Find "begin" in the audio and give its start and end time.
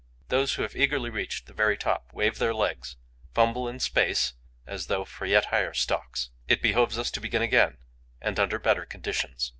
7.21-7.43